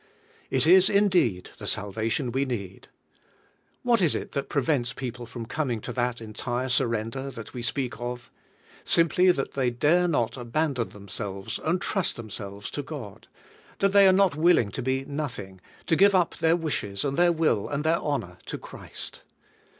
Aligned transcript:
It 0.49 0.65
is 0.65 0.89
indeed 0.89 1.51
the 1.59 1.67
salvation 1.67 2.31
we 2.31 2.43
need. 2.43 2.87
What 3.83 4.01
is 4.01 4.15
it 4.15 4.31
that 4.31 4.49
prevents 4.49 4.93
people 4.93 5.27
from 5.27 5.45
coming 5.45 5.79
to 5.81 5.93
that 5.93 6.19
entire 6.19 6.69
surrender 6.69 7.29
that 7.29 7.53
we 7.53 7.61
speak 7.61 7.99
of? 8.01 8.31
Simply 8.83 9.29
that 9.31 9.51
they 9.53 9.69
dare 9.69 10.07
not 10.07 10.37
abandon 10.37 10.89
themselves, 10.89 11.59
and 11.59 11.79
trust 11.79 12.15
themselves, 12.15 12.71
to 12.71 12.81
God; 12.81 13.27
that 13.77 13.91
they 13.93 14.07
are 14.07 14.11
not 14.11 14.33
willing 14.35 14.71
to 14.71 14.81
be 14.81 15.05
nothing, 15.05 15.61
to 15.85 15.95
give 15.95 16.15
up 16.15 16.35
their 16.35 16.55
wishes, 16.55 17.05
and 17.05 17.15
their 17.15 17.31
will, 17.31 17.69
and 17.69 17.83
their 17.83 17.99
honor 17.99 18.39
to 18.47 18.57
Christ. 18.57 19.21